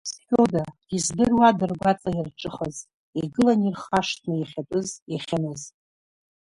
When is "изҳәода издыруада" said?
0.07-1.65